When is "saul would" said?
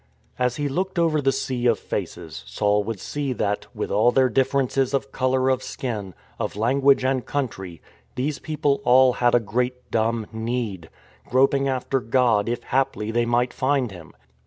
2.47-2.99